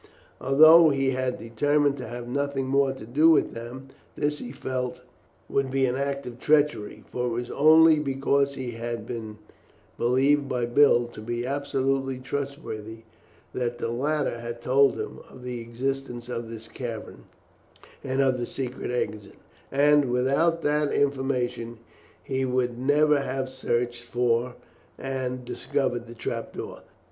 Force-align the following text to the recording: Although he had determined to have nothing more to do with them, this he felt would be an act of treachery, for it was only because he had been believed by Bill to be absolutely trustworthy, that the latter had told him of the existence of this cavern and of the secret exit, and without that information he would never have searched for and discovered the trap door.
Although 0.41 0.89
he 0.89 1.11
had 1.11 1.37
determined 1.37 1.95
to 1.97 2.07
have 2.07 2.27
nothing 2.27 2.65
more 2.65 2.91
to 2.91 3.05
do 3.05 3.29
with 3.29 3.53
them, 3.53 3.89
this 4.15 4.39
he 4.39 4.51
felt 4.51 5.01
would 5.47 5.69
be 5.69 5.85
an 5.85 5.95
act 5.95 6.25
of 6.25 6.39
treachery, 6.39 7.03
for 7.11 7.27
it 7.27 7.29
was 7.29 7.51
only 7.51 7.99
because 7.99 8.55
he 8.55 8.71
had 8.71 9.05
been 9.05 9.37
believed 9.99 10.49
by 10.49 10.65
Bill 10.65 11.05
to 11.09 11.21
be 11.21 11.45
absolutely 11.45 12.17
trustworthy, 12.17 13.03
that 13.53 13.77
the 13.77 13.91
latter 13.91 14.39
had 14.39 14.59
told 14.59 14.99
him 14.99 15.19
of 15.29 15.43
the 15.43 15.59
existence 15.61 16.29
of 16.29 16.49
this 16.49 16.67
cavern 16.67 17.25
and 18.03 18.21
of 18.21 18.39
the 18.39 18.47
secret 18.47 18.89
exit, 18.89 19.35
and 19.71 20.05
without 20.09 20.63
that 20.63 20.91
information 20.91 21.77
he 22.23 22.43
would 22.43 22.75
never 22.75 23.19
have 23.21 23.49
searched 23.49 24.01
for 24.01 24.55
and 24.97 25.45
discovered 25.45 26.07
the 26.07 26.15
trap 26.15 26.53
door. 26.53 26.81